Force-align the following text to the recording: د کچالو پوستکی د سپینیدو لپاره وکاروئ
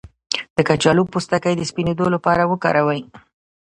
د 0.55 0.57
کچالو 0.69 1.03
پوستکی 1.13 1.53
د 1.57 1.61
سپینیدو 1.69 2.05
لپاره 2.15 2.43
وکاروئ 2.51 3.01